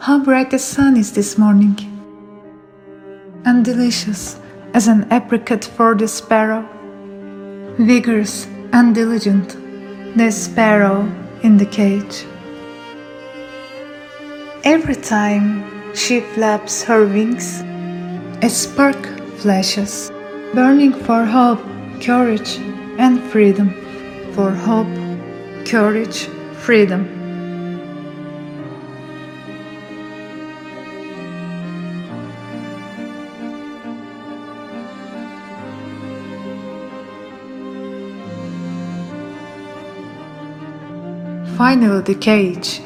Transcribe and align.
How 0.00 0.20
bright 0.20 0.52
the 0.52 0.60
sun 0.60 0.96
is 0.96 1.12
this 1.12 1.36
morning, 1.36 1.76
and 3.44 3.64
delicious 3.64 4.38
as 4.72 4.86
an 4.86 5.08
apricot 5.10 5.64
for 5.64 5.96
the 5.96 6.06
sparrow. 6.06 6.64
Vigorous 7.78 8.46
and 8.72 8.94
diligent, 8.94 9.56
the 10.16 10.30
sparrow 10.30 11.00
in 11.42 11.56
the 11.56 11.66
cage. 11.66 12.24
Every 14.62 14.94
time 14.94 15.94
she 15.96 16.20
flaps 16.20 16.84
her 16.84 17.04
wings, 17.04 17.60
a 18.40 18.48
spark 18.48 19.04
flashes, 19.38 20.12
burning 20.54 20.92
for 20.92 21.24
hope, 21.24 21.60
courage, 22.00 22.58
and 22.98 23.20
freedom. 23.32 23.74
For 24.32 24.52
hope, 24.52 24.86
courage, 25.66 26.28
freedom. 26.54 27.17
Finally, 41.58 42.02
the 42.02 42.14
cage 42.14 42.80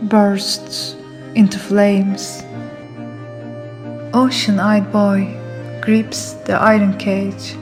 bursts 0.00 0.96
into 1.34 1.58
flames. 1.58 2.42
Ocean 4.14 4.58
eyed 4.58 4.90
boy 4.90 5.36
grips 5.82 6.32
the 6.46 6.54
iron 6.54 6.96
cage. 6.96 7.54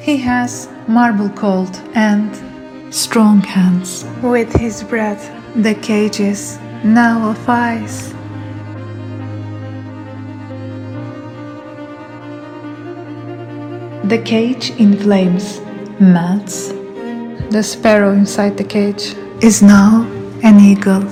He 0.00 0.16
has 0.18 0.68
marble 0.86 1.30
cold 1.30 1.74
and 1.96 2.30
strong 2.94 3.40
hands. 3.40 4.04
With 4.22 4.52
his 4.52 4.84
breath, 4.84 5.28
the 5.56 5.74
cage 5.74 6.20
is 6.20 6.60
now 6.84 7.30
of 7.30 7.48
ice. 7.48 8.15
The 14.04 14.22
cage 14.24 14.70
in 14.78 14.96
flames 14.98 15.60
melts. 15.98 16.68
The 17.50 17.62
sparrow 17.62 18.12
inside 18.12 18.56
the 18.56 18.64
cage 18.64 19.14
is 19.40 19.62
now 19.62 20.02
an 20.42 20.60
eagle. 20.60 21.02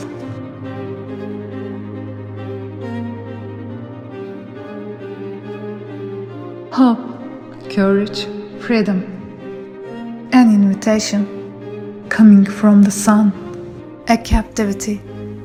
Hope, 6.73 6.99
courage, 7.71 8.27
freedom, 8.61 9.03
an 10.33 10.55
invitation 10.55 12.07
coming 12.09 12.45
from 12.45 12.83
the 12.83 12.91
sun, 12.91 13.33
a 14.09 14.17
captivity 14.17 15.01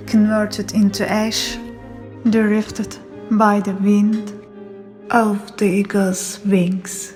converted 0.06 0.74
into 0.74 1.10
ash, 1.10 1.58
drifted 2.30 2.98
by 3.32 3.60
the 3.60 3.76
wind 3.76 4.34
of 5.12 5.58
the 5.58 5.66
eagle's 5.66 6.40
wings. 6.46 7.14